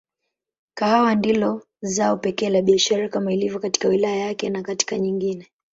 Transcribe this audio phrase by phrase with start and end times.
[0.73, 5.47] Kahawa ndilo zao pekee la biashara kama ilivyo katika wilaya yake na kata nyingine.